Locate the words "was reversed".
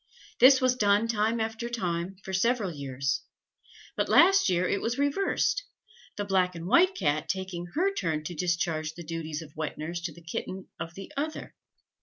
4.81-5.63